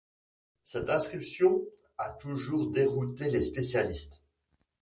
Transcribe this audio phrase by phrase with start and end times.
[0.63, 1.61] Cette inscription
[1.99, 4.19] a toujours dérouté les spécialistes.